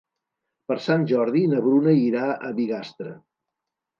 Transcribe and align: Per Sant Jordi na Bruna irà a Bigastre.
Per 0.71 0.77
Sant 0.85 1.03
Jordi 1.11 1.43
na 1.51 1.59
Bruna 1.67 1.95
irà 2.05 2.23
a 2.49 2.53
Bigastre. 2.61 3.13